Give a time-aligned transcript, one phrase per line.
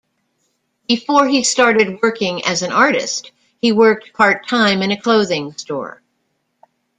[0.87, 6.01] Before he started working as an artist, he worked part-time in a clothing store.